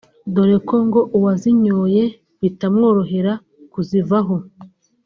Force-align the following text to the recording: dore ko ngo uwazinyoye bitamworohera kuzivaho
dore 0.33 0.57
ko 0.67 0.75
ngo 0.87 1.01
uwazinyoye 1.17 2.03
bitamworohera 2.41 3.31
kuzivaho 3.71 4.35